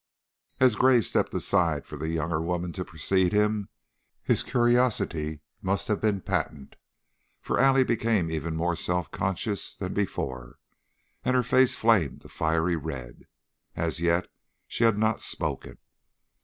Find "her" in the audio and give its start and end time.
11.35-11.43